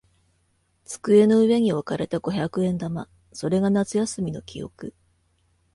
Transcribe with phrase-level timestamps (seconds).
[0.83, 3.07] 机の上に置かれた五百円玉。
[3.33, 4.95] それが夏休みの記憶。